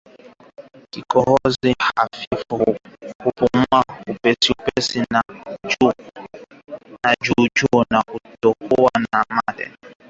[0.91, 2.77] Kikohozi hafifu
[3.23, 5.23] kupumua upesiupesi na
[7.01, 9.71] kwa juujuu na kutokwa na mate